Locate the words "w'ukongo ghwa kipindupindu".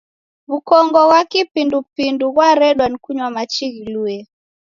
0.49-2.25